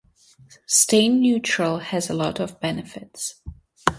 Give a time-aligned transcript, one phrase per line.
[0.65, 3.35] Staying neutral has a lot of benefits.